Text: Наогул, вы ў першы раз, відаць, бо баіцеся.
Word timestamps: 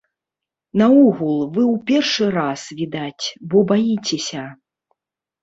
Наогул, 0.81 1.35
вы 1.57 1.61
ў 1.65 1.75
першы 1.89 2.25
раз, 2.37 2.65
відаць, 2.81 3.25
бо 3.53 3.57
баіцеся. 3.75 4.43